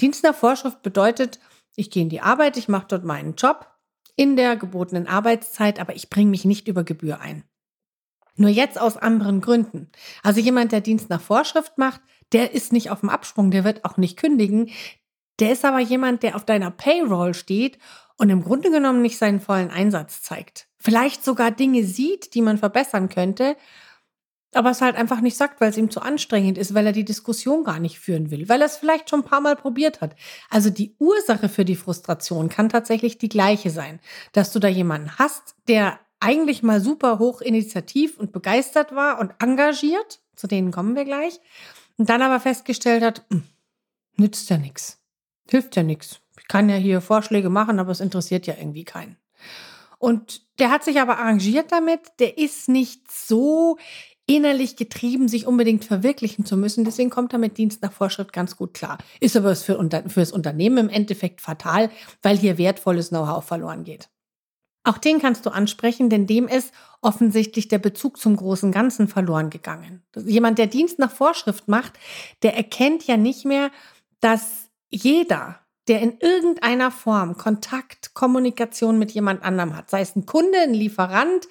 Dienst 0.00 0.24
nach 0.24 0.34
Vorschrift 0.34 0.82
bedeutet, 0.82 1.38
ich 1.76 1.90
gehe 1.90 2.02
in 2.02 2.08
die 2.08 2.20
Arbeit, 2.20 2.56
ich 2.56 2.68
mache 2.68 2.86
dort 2.88 3.04
meinen 3.04 3.36
Job, 3.36 3.72
in 4.16 4.34
der 4.34 4.56
gebotenen 4.56 5.06
Arbeitszeit, 5.06 5.78
aber 5.78 5.94
ich 5.94 6.10
bringe 6.10 6.30
mich 6.30 6.44
nicht 6.44 6.66
über 6.66 6.82
Gebühr 6.82 7.20
ein. 7.20 7.44
Nur 8.34 8.50
jetzt 8.50 8.80
aus 8.80 8.96
anderen 8.96 9.40
Gründen. 9.40 9.90
Also 10.24 10.40
jemand, 10.40 10.72
der 10.72 10.80
Dienst 10.80 11.08
nach 11.08 11.20
Vorschrift 11.20 11.78
macht, 11.78 12.00
der 12.32 12.52
ist 12.52 12.72
nicht 12.72 12.90
auf 12.90 13.00
dem 13.00 13.10
Absprung, 13.10 13.52
der 13.52 13.62
wird 13.62 13.84
auch 13.84 13.96
nicht 13.96 14.16
kündigen. 14.16 14.70
Der 15.38 15.52
ist 15.52 15.64
aber 15.64 15.78
jemand, 15.78 16.24
der 16.24 16.34
auf 16.34 16.44
deiner 16.44 16.72
Payroll 16.72 17.34
steht 17.34 17.78
und 18.18 18.28
im 18.30 18.44
Grunde 18.44 18.70
genommen 18.70 19.00
nicht 19.00 19.16
seinen 19.16 19.40
vollen 19.40 19.70
Einsatz 19.70 20.20
zeigt. 20.20 20.66
Vielleicht 20.78 21.24
sogar 21.24 21.50
Dinge 21.50 21.84
sieht, 21.84 22.34
die 22.34 22.42
man 22.42 22.58
verbessern 22.58 23.08
könnte, 23.08 23.56
aber 24.52 24.70
es 24.70 24.80
halt 24.80 24.96
einfach 24.96 25.20
nicht 25.20 25.36
sagt, 25.36 25.60
weil 25.60 25.70
es 25.70 25.76
ihm 25.76 25.90
zu 25.90 26.00
anstrengend 26.00 26.58
ist, 26.58 26.74
weil 26.74 26.86
er 26.86 26.92
die 26.92 27.04
Diskussion 27.04 27.64
gar 27.64 27.78
nicht 27.78 27.98
führen 28.00 28.30
will, 28.30 28.48
weil 28.48 28.60
er 28.60 28.66
es 28.66 28.76
vielleicht 28.76 29.10
schon 29.10 29.20
ein 29.20 29.24
paar 29.24 29.40
Mal 29.40 29.56
probiert 29.56 30.00
hat. 30.00 30.16
Also 30.50 30.70
die 30.70 30.94
Ursache 30.98 31.48
für 31.48 31.64
die 31.64 31.76
Frustration 31.76 32.48
kann 32.48 32.68
tatsächlich 32.68 33.18
die 33.18 33.28
gleiche 33.28 33.70
sein, 33.70 34.00
dass 34.32 34.52
du 34.52 34.58
da 34.58 34.68
jemanden 34.68 35.18
hast, 35.18 35.54
der 35.68 36.00
eigentlich 36.20 36.62
mal 36.62 36.80
super 36.80 37.18
hoch 37.18 37.40
initiativ 37.40 38.18
und 38.18 38.32
begeistert 38.32 38.94
war 38.94 39.20
und 39.20 39.32
engagiert, 39.38 40.20
zu 40.34 40.46
denen 40.46 40.72
kommen 40.72 40.96
wir 40.96 41.04
gleich, 41.04 41.40
und 41.96 42.08
dann 42.08 42.22
aber 42.22 42.40
festgestellt 42.40 43.02
hat, 43.02 43.24
hm, 43.30 43.44
nützt 44.16 44.50
ja 44.50 44.58
nichts, 44.58 44.98
hilft 45.48 45.76
ja 45.76 45.82
nichts. 45.82 46.20
Ich 46.38 46.48
kann 46.48 46.68
ja 46.68 46.76
hier 46.76 47.00
Vorschläge 47.00 47.50
machen, 47.50 47.78
aber 47.78 47.90
es 47.90 48.00
interessiert 48.00 48.46
ja 48.46 48.54
irgendwie 48.58 48.84
keinen. 48.84 49.16
Und 49.98 50.42
der 50.58 50.70
hat 50.70 50.84
sich 50.84 51.00
aber 51.00 51.18
arrangiert 51.18 51.72
damit, 51.72 52.00
der 52.20 52.38
ist 52.38 52.68
nicht 52.68 53.10
so 53.10 53.78
innerlich 54.26 54.76
getrieben, 54.76 55.26
sich 55.26 55.46
unbedingt 55.46 55.84
verwirklichen 55.84 56.44
zu 56.44 56.56
müssen. 56.56 56.84
Deswegen 56.84 57.10
kommt 57.10 57.32
er 57.32 57.38
mit 57.38 57.56
Dienst 57.56 57.82
nach 57.82 57.92
Vorschrift 57.92 58.32
ganz 58.32 58.56
gut 58.56 58.74
klar. 58.74 58.98
Ist 59.20 59.36
aber 59.36 59.56
für, 59.56 59.82
das 59.82 60.32
Unternehmen 60.32 60.78
im 60.78 60.88
Endeffekt 60.90 61.40
fatal, 61.40 61.90
weil 62.22 62.36
hier 62.36 62.58
wertvolles 62.58 63.08
Know-how 63.08 63.44
verloren 63.44 63.84
geht. 63.84 64.10
Auch 64.84 64.98
den 64.98 65.18
kannst 65.18 65.44
du 65.44 65.50
ansprechen, 65.50 66.08
denn 66.08 66.26
dem 66.26 66.46
ist 66.46 66.72
offensichtlich 67.02 67.68
der 67.68 67.78
Bezug 67.78 68.18
zum 68.18 68.36
großen 68.36 68.70
Ganzen 68.70 69.08
verloren 69.08 69.50
gegangen. 69.50 70.02
Jemand, 70.16 70.58
der 70.58 70.66
Dienst 70.66 70.98
nach 70.98 71.10
Vorschrift 71.10 71.68
macht, 71.68 71.94
der 72.42 72.56
erkennt 72.56 73.06
ja 73.06 73.16
nicht 73.16 73.44
mehr, 73.44 73.70
dass 74.20 74.70
jeder, 74.90 75.60
der 75.88 76.00
in 76.00 76.18
irgendeiner 76.20 76.90
Form 76.90 77.36
Kontakt, 77.36 78.14
Kommunikation 78.14 78.98
mit 78.98 79.12
jemand 79.12 79.42
anderem 79.42 79.76
hat, 79.76 79.90
sei 79.90 80.00
es 80.00 80.14
ein 80.14 80.26
Kunde, 80.26 80.58
ein 80.58 80.74
Lieferant, 80.74 81.48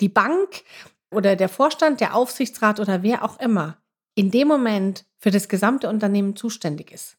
die 0.00 0.08
Bank, 0.08 0.62
oder 1.10 1.36
der 1.36 1.48
Vorstand, 1.48 2.00
der 2.00 2.14
Aufsichtsrat 2.14 2.80
oder 2.80 3.02
wer 3.02 3.24
auch 3.24 3.40
immer 3.40 3.78
in 4.14 4.30
dem 4.30 4.48
Moment 4.48 5.04
für 5.18 5.30
das 5.30 5.48
gesamte 5.48 5.88
Unternehmen 5.88 6.36
zuständig 6.36 6.92
ist. 6.92 7.16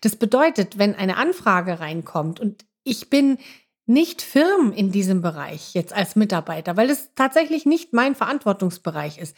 Das 0.00 0.16
bedeutet, 0.16 0.78
wenn 0.78 0.94
eine 0.94 1.16
Anfrage 1.16 1.80
reinkommt 1.80 2.40
und 2.40 2.64
ich 2.84 3.10
bin 3.10 3.38
nicht 3.86 4.22
firm 4.22 4.72
in 4.72 4.92
diesem 4.92 5.22
Bereich 5.22 5.74
jetzt 5.74 5.92
als 5.92 6.14
Mitarbeiter, 6.16 6.76
weil 6.76 6.90
es 6.90 7.10
tatsächlich 7.14 7.64
nicht 7.66 7.92
mein 7.92 8.14
Verantwortungsbereich 8.14 9.18
ist, 9.18 9.36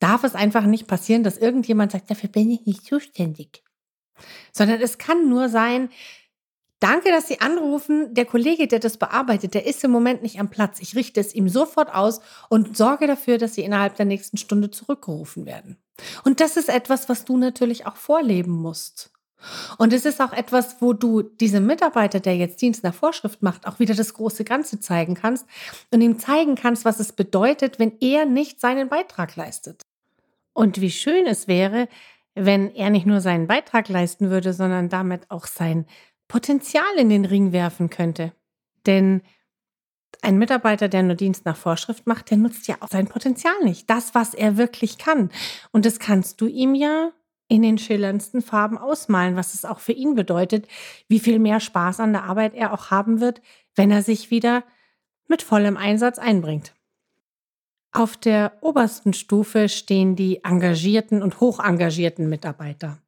darf 0.00 0.24
es 0.24 0.34
einfach 0.34 0.64
nicht 0.64 0.86
passieren, 0.86 1.22
dass 1.22 1.38
irgendjemand 1.38 1.92
sagt, 1.92 2.10
dafür 2.10 2.28
bin 2.28 2.50
ich 2.50 2.66
nicht 2.66 2.84
zuständig. 2.84 3.62
Sondern 4.52 4.80
es 4.80 4.98
kann 4.98 5.28
nur 5.28 5.48
sein, 5.48 5.90
Danke, 6.82 7.10
dass 7.10 7.28
Sie 7.28 7.40
anrufen. 7.40 8.12
Der 8.12 8.24
Kollege, 8.24 8.66
der 8.66 8.80
das 8.80 8.96
bearbeitet, 8.96 9.54
der 9.54 9.66
ist 9.66 9.84
im 9.84 9.92
Moment 9.92 10.24
nicht 10.24 10.40
am 10.40 10.50
Platz. 10.50 10.80
Ich 10.80 10.96
richte 10.96 11.20
es 11.20 11.32
ihm 11.32 11.48
sofort 11.48 11.94
aus 11.94 12.20
und 12.48 12.76
sorge 12.76 13.06
dafür, 13.06 13.38
dass 13.38 13.54
Sie 13.54 13.62
innerhalb 13.62 13.94
der 13.94 14.04
nächsten 14.04 14.36
Stunde 14.36 14.68
zurückgerufen 14.68 15.46
werden. 15.46 15.76
Und 16.24 16.40
das 16.40 16.56
ist 16.56 16.68
etwas, 16.68 17.08
was 17.08 17.24
du 17.24 17.36
natürlich 17.36 17.86
auch 17.86 17.94
vorleben 17.94 18.50
musst. 18.50 19.12
Und 19.78 19.92
es 19.92 20.04
ist 20.04 20.20
auch 20.20 20.32
etwas, 20.32 20.80
wo 20.80 20.92
du 20.92 21.22
diesem 21.22 21.66
Mitarbeiter, 21.66 22.18
der 22.18 22.36
jetzt 22.36 22.60
Dienst 22.60 22.82
nach 22.82 22.94
Vorschrift 22.94 23.42
macht, 23.42 23.68
auch 23.68 23.78
wieder 23.78 23.94
das 23.94 24.14
große 24.14 24.42
Ganze 24.42 24.80
zeigen 24.80 25.14
kannst 25.14 25.46
und 25.92 26.00
ihm 26.00 26.18
zeigen 26.18 26.56
kannst, 26.56 26.84
was 26.84 26.98
es 26.98 27.12
bedeutet, 27.12 27.78
wenn 27.78 27.96
er 28.00 28.24
nicht 28.24 28.60
seinen 28.60 28.88
Beitrag 28.88 29.36
leistet. 29.36 29.82
Und 30.52 30.80
wie 30.80 30.90
schön 30.90 31.26
es 31.26 31.46
wäre, 31.46 31.88
wenn 32.34 32.74
er 32.74 32.90
nicht 32.90 33.06
nur 33.06 33.20
seinen 33.20 33.46
Beitrag 33.46 33.88
leisten 33.88 34.30
würde, 34.30 34.52
sondern 34.52 34.88
damit 34.88 35.30
auch 35.30 35.46
sein 35.46 35.86
Potenzial 36.28 36.96
in 36.96 37.08
den 37.08 37.24
Ring 37.24 37.52
werfen 37.52 37.90
könnte. 37.90 38.32
Denn 38.86 39.22
ein 40.22 40.38
Mitarbeiter, 40.38 40.88
der 40.88 41.02
nur 41.02 41.14
Dienst 41.14 41.44
nach 41.44 41.56
Vorschrift 41.56 42.06
macht, 42.06 42.30
der 42.30 42.38
nutzt 42.38 42.68
ja 42.68 42.76
auch 42.80 42.88
sein 42.88 43.08
Potenzial 43.08 43.54
nicht. 43.64 43.88
Das, 43.90 44.14
was 44.14 44.34
er 44.34 44.56
wirklich 44.56 44.98
kann. 44.98 45.30
Und 45.72 45.84
das 45.84 45.98
kannst 45.98 46.40
du 46.40 46.46
ihm 46.46 46.74
ja 46.74 47.12
in 47.48 47.62
den 47.62 47.76
schillerndsten 47.76 48.40
Farben 48.40 48.78
ausmalen, 48.78 49.36
was 49.36 49.52
es 49.52 49.64
auch 49.64 49.78
für 49.78 49.92
ihn 49.92 50.14
bedeutet, 50.14 50.68
wie 51.08 51.18
viel 51.18 51.38
mehr 51.38 51.60
Spaß 51.60 52.00
an 52.00 52.12
der 52.12 52.24
Arbeit 52.24 52.54
er 52.54 52.72
auch 52.72 52.90
haben 52.90 53.20
wird, 53.20 53.42
wenn 53.74 53.90
er 53.90 54.02
sich 54.02 54.30
wieder 54.30 54.64
mit 55.28 55.42
vollem 55.42 55.76
Einsatz 55.76 56.18
einbringt. 56.18 56.74
Auf 57.92 58.16
der 58.16 58.56
obersten 58.62 59.12
Stufe 59.12 59.68
stehen 59.68 60.16
die 60.16 60.42
engagierten 60.44 61.22
und 61.22 61.40
hochengagierten 61.40 62.26
Mitarbeiter. 62.28 62.98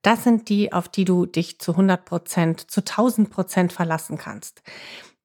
Das 0.00 0.24
sind 0.24 0.48
die, 0.48 0.72
auf 0.72 0.88
die 0.88 1.04
du 1.04 1.26
dich 1.26 1.58
zu 1.58 1.72
100 1.72 2.04
Prozent, 2.04 2.70
zu 2.70 2.80
1000 2.80 3.30
Prozent 3.30 3.72
verlassen 3.72 4.16
kannst. 4.16 4.62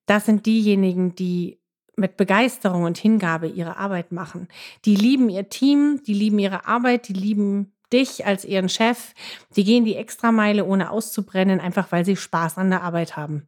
Das 0.05 0.25
sind 0.25 0.45
diejenigen, 0.45 1.15
die 1.15 1.59
mit 1.95 2.17
Begeisterung 2.17 2.83
und 2.83 2.97
Hingabe 2.97 3.47
ihre 3.47 3.77
Arbeit 3.77 4.11
machen. 4.11 4.47
Die 4.85 4.95
lieben 4.95 5.29
ihr 5.29 5.49
Team, 5.49 6.01
die 6.05 6.13
lieben 6.13 6.39
ihre 6.39 6.65
Arbeit, 6.65 7.07
die 7.07 7.13
lieben 7.13 7.73
dich 7.91 8.25
als 8.25 8.45
ihren 8.45 8.69
Chef. 8.69 9.13
Die 9.55 9.63
gehen 9.63 9.85
die 9.85 9.95
Extrameile, 9.95 10.65
ohne 10.65 10.91
auszubrennen, 10.91 11.59
einfach 11.59 11.91
weil 11.91 12.05
sie 12.05 12.15
Spaß 12.15 12.57
an 12.57 12.69
der 12.69 12.83
Arbeit 12.83 13.17
haben. 13.17 13.47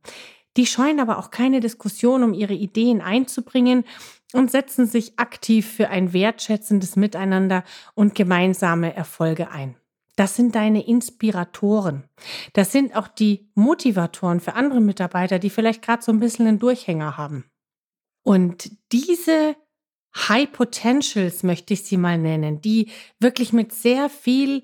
Die 0.58 0.66
scheuen 0.66 1.00
aber 1.00 1.18
auch 1.18 1.32
keine 1.32 1.60
Diskussion, 1.60 2.24
um 2.24 2.34
ihre 2.34 2.54
Ideen 2.54 3.02
einzubringen 3.02 3.86
und 4.34 4.52
setzen 4.52 4.86
sich 4.86 5.18
aktiv 5.18 5.70
für 5.70 5.90
ein 5.90 6.14
wertschätzendes 6.14 6.96
Miteinander 6.96 7.64
und 7.96 8.16
gemeinsame 8.16 8.96
Erfolge 8.96 9.52
ein. 9.52 9.76
Das 10.16 10.36
sind 10.36 10.56
deine 10.56 10.86
Inspiratoren. 10.86 12.04
Das 12.54 12.72
sind 12.72 12.96
auch 12.96 13.08
die 13.08 13.50
Motivatoren 13.56 14.40
für 14.40 14.54
andere 14.54 14.82
Mitarbeiter, 14.82 15.40
die 15.40 15.50
vielleicht 15.50 15.82
gerade 15.82 16.04
so 16.04 16.12
ein 16.12 16.20
bisschen 16.20 16.48
einen 16.48 16.60
Durchhänger 16.60 17.18
haben. 17.18 17.46
Und 18.24 18.72
diese 18.92 19.56
High 20.16 20.52
Potentials 20.52 21.44
möchte 21.44 21.74
ich 21.74 21.84
sie 21.84 21.98
mal 21.98 22.18
nennen, 22.18 22.62
die 22.62 22.92
wirklich 23.20 23.54
mit 23.54 23.72
sehr 23.72 24.10
viel 24.10 24.64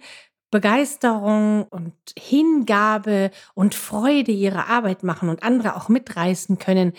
Begeisterung 0.51 1.63
und 1.63 1.93
Hingabe 2.17 3.31
und 3.53 3.75
Freude 3.75 4.31
ihre 4.31 4.67
Arbeit 4.67 5.03
machen 5.03 5.29
und 5.29 5.43
andere 5.43 5.75
auch 5.75 5.89
mitreißen 5.89 6.57
können 6.57 6.93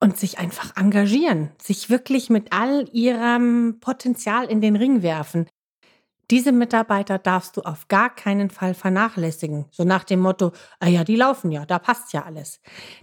und 0.00 0.16
sich 0.16 0.38
einfach 0.38 0.76
engagieren, 0.76 1.50
sich 1.60 1.90
wirklich 1.90 2.30
mit 2.30 2.52
all 2.52 2.88
ihrem 2.92 3.78
Potenzial 3.80 4.46
in 4.46 4.60
den 4.60 4.76
Ring 4.76 5.02
werfen. 5.02 5.46
Diese 6.30 6.50
Mitarbeiter 6.50 7.18
darfst 7.18 7.56
du 7.56 7.60
auf 7.60 7.88
gar 7.88 8.14
keinen 8.14 8.48
Fall 8.48 8.72
vernachlässigen. 8.72 9.66
So 9.70 9.84
nach 9.84 10.04
dem 10.04 10.20
Motto, 10.20 10.52
ah 10.80 10.88
ja, 10.88 11.04
die 11.04 11.16
laufen 11.16 11.52
ja, 11.52 11.66
da 11.66 11.78
passt 11.78 12.14
ja 12.14 12.24
alles. 12.24 12.60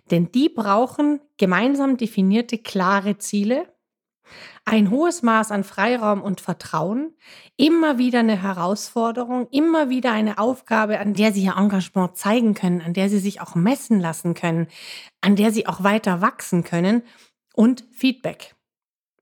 Denn 0.09 0.31
die 0.31 0.49
brauchen 0.49 1.21
gemeinsam 1.37 1.95
definierte, 1.95 2.57
klare 2.57 3.19
Ziele, 3.19 3.71
ein 4.69 4.91
hohes 4.91 5.23
Maß 5.23 5.51
an 5.51 5.63
Freiraum 5.63 6.21
und 6.21 6.41
Vertrauen, 6.41 7.15
immer 7.57 7.97
wieder 7.97 8.19
eine 8.19 8.39
Herausforderung, 8.39 9.47
immer 9.49 9.89
wieder 9.89 10.11
eine 10.11 10.37
Aufgabe, 10.37 10.99
an 10.99 11.15
der 11.15 11.33
sie 11.33 11.43
ihr 11.43 11.57
Engagement 11.57 12.15
zeigen 12.15 12.53
können, 12.53 12.81
an 12.81 12.93
der 12.93 13.09
sie 13.09 13.17
sich 13.17 13.41
auch 13.41 13.55
messen 13.55 13.99
lassen 13.99 14.35
können, 14.35 14.67
an 15.21 15.35
der 15.35 15.51
sie 15.51 15.65
auch 15.65 15.83
weiter 15.83 16.21
wachsen 16.21 16.63
können 16.63 17.01
und 17.55 17.83
Feedback. 17.91 18.55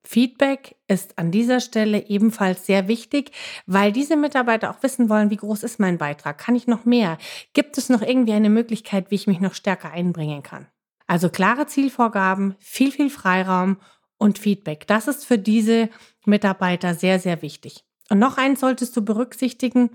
Feedback 0.04 0.75
ist 0.88 1.18
an 1.18 1.32
dieser 1.32 1.62
Stelle 1.62 2.08
ebenfalls 2.08 2.66
sehr 2.66 2.89
wichtig, 2.89 3.32
weil 3.66 3.94
diese 3.94 4.18
Mitarbeiter 4.18 4.70
auch 4.70 4.84
wissen 4.84 5.10
wollen, 5.10 5.30
wie 5.30 5.38
groß 5.38 5.63
ist 5.63 5.80
mein 5.80 5.98
Beitrag? 5.98 6.38
Kann 6.38 6.56
ich 6.56 6.68
noch 6.68 6.84
mehr? 6.84 7.18
Gibt 7.54 7.77
es 7.77 7.89
noch 7.89 8.01
irgendwie 8.01 8.34
eine 8.34 8.50
Möglichkeit, 8.50 9.12
wie 9.12 9.16
ich 9.16 9.27
mich 9.27 9.39
noch 9.39 9.54
stärker 9.54 9.92
einbringen 9.92 10.44
kann? 10.44 10.68
Also 11.08 11.30
klare 11.30 11.68
Zielvorgaben, 11.68 12.56
viel, 12.60 12.92
viel 12.92 13.10
Freiraum 13.10 13.77
und 14.17 14.39
Feedback. 14.39 14.88
Das 14.88 15.07
ist 15.07 15.25
für 15.25 15.38
diese 15.38 15.89
Mitarbeiter 16.25 16.93
sehr, 16.95 17.19
sehr 17.19 17.41
wichtig. 17.41 17.83
Und 18.09 18.19
noch 18.19 18.38
eins 18.38 18.59
solltest 18.59 18.95
du 18.95 19.03
berücksichtigen. 19.03 19.91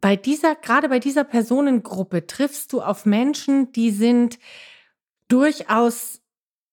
Bei 0.00 0.16
dieser, 0.16 0.54
gerade 0.54 0.88
bei 0.88 0.98
dieser 0.98 1.24
Personengruppe 1.24 2.26
triffst 2.26 2.72
du 2.72 2.82
auf 2.82 3.06
Menschen, 3.06 3.72
die 3.72 3.90
sind 3.90 4.38
durchaus 5.28 6.20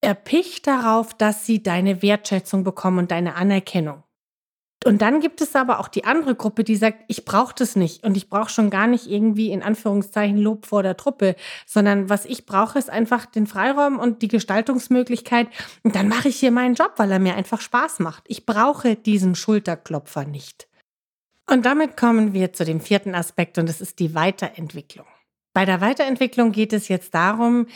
erpicht 0.00 0.66
darauf, 0.66 1.14
dass 1.14 1.46
sie 1.46 1.62
deine 1.62 2.02
Wertschätzung 2.02 2.64
bekommen 2.64 2.98
und 2.98 3.10
deine 3.10 3.36
Anerkennung. 3.36 4.01
Und 4.84 5.02
dann 5.02 5.20
gibt 5.20 5.40
es 5.40 5.54
aber 5.54 5.78
auch 5.78 5.88
die 5.88 6.04
andere 6.04 6.34
Gruppe, 6.34 6.64
die 6.64 6.76
sagt, 6.76 7.04
ich 7.08 7.24
brauche 7.24 7.54
das 7.56 7.76
nicht 7.76 8.04
und 8.04 8.16
ich 8.16 8.28
brauche 8.28 8.50
schon 8.50 8.70
gar 8.70 8.86
nicht 8.86 9.06
irgendwie 9.06 9.50
in 9.50 9.62
Anführungszeichen 9.62 10.38
Lob 10.38 10.66
vor 10.66 10.82
der 10.82 10.96
Truppe, 10.96 11.36
sondern 11.66 12.08
was 12.08 12.24
ich 12.24 12.46
brauche, 12.46 12.78
ist 12.78 12.90
einfach 12.90 13.26
den 13.26 13.46
Freiraum 13.46 13.98
und 13.98 14.22
die 14.22 14.28
Gestaltungsmöglichkeit. 14.28 15.48
Und 15.82 15.94
dann 15.94 16.08
mache 16.08 16.28
ich 16.28 16.36
hier 16.36 16.50
meinen 16.50 16.74
Job, 16.74 16.94
weil 16.96 17.12
er 17.12 17.18
mir 17.18 17.36
einfach 17.36 17.60
Spaß 17.60 18.00
macht. 18.00 18.24
Ich 18.26 18.46
brauche 18.46 18.96
diesen 18.96 19.34
Schulterklopfer 19.34 20.24
nicht. 20.24 20.68
Und 21.48 21.66
damit 21.66 21.96
kommen 21.96 22.32
wir 22.32 22.52
zu 22.52 22.64
dem 22.64 22.80
vierten 22.80 23.14
Aspekt 23.14 23.58
und 23.58 23.68
das 23.68 23.80
ist 23.80 23.98
die 23.98 24.14
Weiterentwicklung. 24.14 25.06
Bei 25.54 25.64
der 25.64 25.80
Weiterentwicklung 25.80 26.52
geht 26.52 26.72
es 26.72 26.88
jetzt 26.88 27.14
darum, 27.14 27.66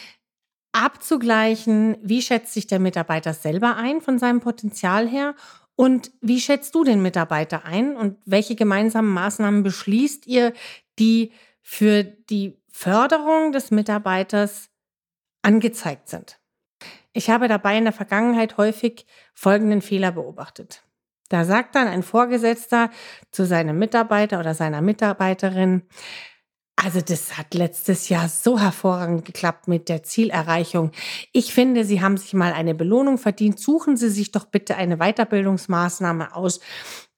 abzugleichen, 0.73 1.97
wie 2.03 2.23
schätzt 2.23 2.53
sich 2.53 2.67
der 2.67 2.79
Mitarbeiter 2.79 3.35
selber 3.35 3.77
ein 3.77 4.01
von 4.01 4.19
seinem 4.19 4.41
Potenzial 4.41 5.09
her 5.09 5.35
und 5.77 6.11
wie 6.23 6.41
schätzt 6.41 6.75
du 6.75 6.85
den 6.85 7.03
Mitarbeiter 7.03 7.65
ein 7.65 7.97
und 7.97 8.19
welche 8.25 8.57
gemeinsamen 8.57 9.13
Maßnahmen 9.13 9.63
beschließt 9.63 10.27
ihr, 10.27 10.55
die 10.99 11.33
für 11.61 12.03
die 12.03 12.59
Förderung 12.69 13.53
des 13.53 13.71
Mitarbeiters 13.71 14.71
angezeigt 15.43 16.09
sind? 16.09 16.41
Ich 17.13 17.31
habe 17.31 17.49
dabei 17.49 17.77
in 17.79 17.85
der 17.85 17.93
Vergangenheit 17.93 18.57
häufig 18.57 19.07
folgenden 19.35 19.83
Fehler 19.83 20.13
beobachtet. 20.13 20.83
Da 21.29 21.45
sagt 21.45 21.75
dann 21.75 21.89
ein 21.89 22.03
Vorgesetzter 22.03 22.91
zu 23.31 23.45
seinem 23.45 23.79
Mitarbeiter 23.79 24.39
oder 24.41 24.55
seiner 24.55 24.81
Mitarbeiterin, 24.81 25.83
also 26.77 27.01
das 27.01 27.39
hat 27.39 27.55
letztes 27.55 28.11
Jahr 28.11 28.29
so 28.29 28.61
hervorragend 28.61 29.25
geklappt 29.25 29.67
mit 29.67 29.89
der 29.89 30.03
Zielerreichung. 30.03 30.93
Ich 31.33 31.55
finde, 31.55 31.85
Sie 31.87 32.03
haben 32.03 32.19
sich 32.19 32.35
mal 32.35 32.53
eine 32.53 32.75
Belohnung 32.75 33.17
verdient. 33.17 33.59
Suchen 33.59 33.97
Sie 33.97 34.11
sich 34.11 34.31
doch 34.31 34.45
bitte 34.45 34.77
eine 34.77 34.99
Weiterbildungsmaßnahme 34.99 36.37
aus. 36.37 36.61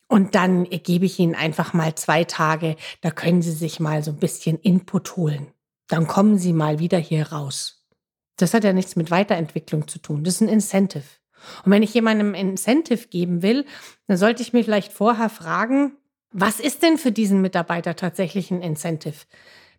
Und 0.06 0.34
dann 0.36 0.64
gebe 0.64 1.04
ich 1.04 1.18
Ihnen 1.18 1.34
einfach 1.34 1.74
mal 1.74 1.94
zwei 1.96 2.24
Tage. 2.24 2.76
Da 3.02 3.10
können 3.10 3.42
Sie 3.42 3.52
sich 3.52 3.80
mal 3.80 4.02
so 4.02 4.12
ein 4.12 4.18
bisschen 4.18 4.58
Input 4.58 5.16
holen. 5.16 5.48
Dann 5.88 6.06
kommen 6.06 6.38
Sie 6.38 6.52
mal 6.52 6.78
wieder 6.78 6.98
hier 6.98 7.32
raus. 7.32 7.84
Das 8.36 8.54
hat 8.54 8.62
ja 8.64 8.72
nichts 8.72 8.94
mit 8.94 9.10
Weiterentwicklung 9.10 9.88
zu 9.88 9.98
tun. 9.98 10.22
Das 10.22 10.34
ist 10.34 10.40
ein 10.40 10.48
Incentive. 10.48 11.04
Und 11.64 11.72
wenn 11.72 11.82
ich 11.82 11.92
jemandem 11.92 12.34
ein 12.34 12.50
Incentive 12.50 13.08
geben 13.08 13.42
will, 13.42 13.66
dann 14.06 14.16
sollte 14.16 14.42
ich 14.42 14.52
mir 14.52 14.64
vielleicht 14.64 14.92
vorher 14.92 15.28
fragen, 15.28 15.97
was 16.30 16.60
ist 16.60 16.82
denn 16.82 16.98
für 16.98 17.12
diesen 17.12 17.40
Mitarbeiter 17.40 17.96
tatsächlich 17.96 18.50
ein 18.50 18.62
Incentive? 18.62 19.26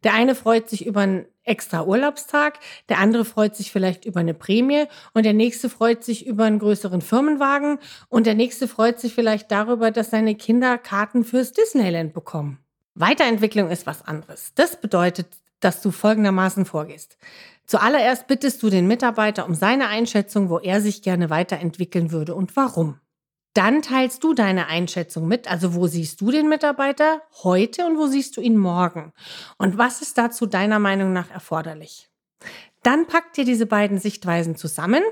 Der 0.03 0.13
eine 0.13 0.33
freut 0.33 0.69
sich 0.69 0.85
über 0.85 1.01
einen 1.01 1.25
extra 1.43 1.83
Urlaubstag, 1.83 2.59
der 2.87 2.99
andere 2.99 3.25
freut 3.25 3.55
sich 3.55 3.71
vielleicht 3.71 4.05
über 4.05 4.21
eine 4.21 4.33
Prämie 4.33 4.85
und 5.13 5.25
der 5.25 5.33
nächste 5.33 5.69
freut 5.69 6.03
sich 6.03 6.25
über 6.25 6.45
einen 6.45 6.59
größeren 6.59 7.01
Firmenwagen 7.01 7.79
und 8.07 8.25
der 8.25 8.35
nächste 8.35 8.67
freut 8.67 8.99
sich 8.99 9.13
vielleicht 9.13 9.51
darüber, 9.51 9.91
dass 9.91 10.09
seine 10.09 10.35
Kinder 10.35 10.77
Karten 10.77 11.25
fürs 11.25 11.51
Disneyland 11.51 12.13
bekommen. 12.13 12.59
Weiterentwicklung 12.95 13.69
ist 13.71 13.85
was 13.85 14.05
anderes. 14.05 14.53
Das 14.55 14.79
bedeutet, 14.79 15.27
dass 15.59 15.81
du 15.81 15.91
folgendermaßen 15.91 16.65
vorgehst. 16.65 17.17
Zuallererst 17.65 18.27
bittest 18.27 18.63
du 18.63 18.69
den 18.69 18.87
Mitarbeiter 18.87 19.45
um 19.45 19.53
seine 19.53 19.87
Einschätzung, 19.87 20.49
wo 20.49 20.59
er 20.59 20.81
sich 20.81 21.01
gerne 21.01 21.29
weiterentwickeln 21.29 22.11
würde 22.11 22.35
und 22.35 22.55
warum. 22.55 22.99
Dann 23.53 23.81
teilst 23.81 24.23
du 24.23 24.33
deine 24.33 24.67
Einschätzung 24.67 25.27
mit, 25.27 25.49
also 25.49 25.73
wo 25.73 25.87
siehst 25.87 26.21
du 26.21 26.31
den 26.31 26.49
Mitarbeiter 26.49 27.21
heute 27.43 27.85
und 27.85 27.97
wo 27.97 28.07
siehst 28.07 28.37
du 28.37 28.41
ihn 28.41 28.57
morgen? 28.57 29.11
Und 29.57 29.77
was 29.77 30.01
ist 30.01 30.17
dazu 30.17 30.45
deiner 30.45 30.79
Meinung 30.79 31.13
nach 31.13 31.31
erforderlich? 31.31 32.09
Dann 32.83 33.07
packt 33.07 33.37
ihr 33.37 33.45
diese 33.45 33.65
beiden 33.65 33.99
Sichtweisen 33.99 34.55
zusammen 34.55 35.03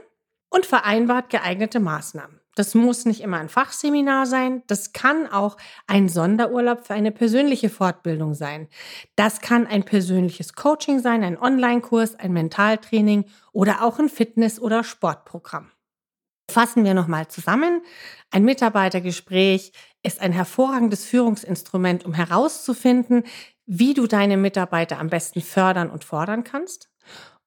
und 0.50 0.65
vereinbart 0.65 1.29
geeignete 1.29 1.79
Maßnahmen. 1.79 2.39
Das 2.56 2.74
muss 2.74 3.06
nicht 3.06 3.22
immer 3.22 3.38
ein 3.38 3.50
Fachseminar 3.50 4.25
sein. 4.25 4.63
Das 4.65 4.91
kann 4.91 5.27
auch 5.27 5.58
ein 5.86 6.10
Sonderurlaub 6.10 6.88
für 6.88 6.96
eine 6.96 7.12
persönliche 7.12 7.70
Fortbildung 7.70 8.34
sein. 8.34 8.67
Das 9.15 9.41
kann 9.41 9.67
ein 9.67 9.84
persönliches 9.84 10.53
Coaching 10.53 11.00
sein, 11.00 11.24
ein 11.24 11.38
Online-Kurs, 11.38 12.15
ein 12.15 12.34
Mentaltraining 12.34 13.25
oder 13.51 13.84
auch 13.84 14.00
ein 14.00 14.10
Fitness- 14.10 14.60
oder 14.60 14.84
Sportprogramm. 14.84 15.70
Fassen 16.49 16.85
wir 16.85 16.93
nochmal 16.93 17.27
zusammen. 17.27 17.81
Ein 18.31 18.43
Mitarbeitergespräch 18.43 19.71
ist 20.03 20.21
ein 20.21 20.31
hervorragendes 20.31 21.05
Führungsinstrument, 21.05 22.05
um 22.05 22.13
herauszufinden, 22.13 23.23
wie 23.65 23.93
du 23.93 24.07
deine 24.07 24.37
Mitarbeiter 24.37 24.99
am 24.99 25.09
besten 25.09 25.41
fördern 25.41 25.89
und 25.89 26.05
fordern 26.05 26.43
kannst. 26.43 26.89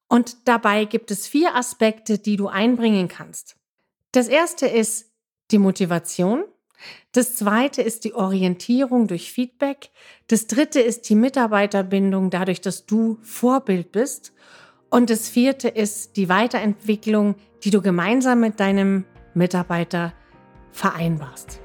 Und 0.09 0.49
dabei 0.49 0.85
gibt 0.85 1.11
es 1.11 1.27
vier 1.27 1.55
Aspekte, 1.55 2.19
die 2.19 2.37
du 2.37 2.49
einbringen 2.49 3.09
kannst. 3.09 3.57
Das 4.13 4.29
erste 4.29 4.67
ist 4.67 5.11
die 5.51 5.59
Motivation. 5.59 6.45
Das 7.13 7.37
zweite 7.37 7.83
ist 7.83 8.05
die 8.05 8.15
Orientierung 8.15 9.07
durch 9.07 9.33
Feedback. 9.33 9.91
Das 10.27 10.47
dritte 10.47 10.81
ist 10.81 11.09
die 11.09 11.15
Mitarbeiterbindung 11.15 12.31
dadurch, 12.31 12.61
dass 12.61 12.87
du 12.87 13.19
Vorbild 13.23 13.93
bist. 13.93 14.33
Und 14.91 15.09
das 15.09 15.29
vierte 15.29 15.69
ist 15.69 16.17
die 16.17 16.29
Weiterentwicklung, 16.29 17.37
die 17.65 17.71
du 17.71 17.81
gemeinsam 17.81 18.41
mit 18.41 18.61
deinem 18.61 19.05
Mitarbeiter 19.35 20.13
vereinbarst. 20.73 21.61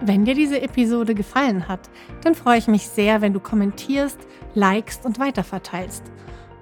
Wenn 0.00 0.24
dir 0.24 0.34
diese 0.34 0.62
Episode 0.62 1.14
gefallen 1.14 1.66
hat, 1.66 1.90
dann 2.22 2.34
freue 2.34 2.58
ich 2.58 2.68
mich 2.68 2.86
sehr, 2.86 3.20
wenn 3.20 3.32
du 3.32 3.40
kommentierst, 3.40 4.18
likest 4.54 5.04
und 5.04 5.18
weiterverteilst. 5.18 6.04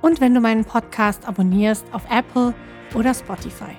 Und 0.01 0.21
wenn 0.21 0.35
du 0.35 0.41
meinen 0.41 0.65
Podcast 0.65 1.29
abonnierst 1.29 1.85
auf 1.93 2.03
Apple, 2.11 2.55
oder 2.95 3.15
Spotify. 3.15 3.77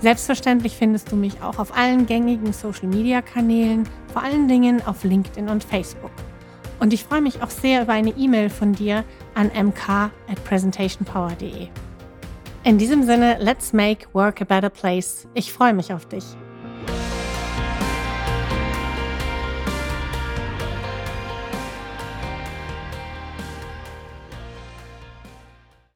Selbstverständlich 0.00 0.76
findest 0.76 1.12
du 1.12 1.16
mich 1.16 1.42
auch 1.42 1.58
auf 1.58 1.76
allen 1.76 2.06
gängigen 2.06 2.52
Social-Media-Kanälen, 2.52 3.88
vor 4.12 4.22
allen 4.22 4.48
Dingen 4.48 4.82
auf 4.86 5.04
LinkedIn 5.04 5.48
und 5.48 5.62
Facebook. 5.62 6.12
Und 6.80 6.92
ich 6.92 7.04
freue 7.04 7.20
mich 7.20 7.42
auch 7.42 7.50
sehr 7.50 7.82
über 7.82 7.92
eine 7.92 8.10
E-Mail 8.10 8.50
von 8.50 8.72
dir 8.72 9.04
an 9.34 9.50
mk 9.54 10.10
at 10.28 10.44
presentationpower.de. 10.44 11.68
In 12.64 12.78
diesem 12.78 13.04
Sinne, 13.04 13.38
let's 13.40 13.72
make 13.72 14.06
work 14.12 14.40
a 14.40 14.44
better 14.44 14.70
place. 14.70 15.28
Ich 15.34 15.52
freue 15.52 15.72
mich 15.72 15.92
auf 15.92 16.06
dich. 16.06 16.24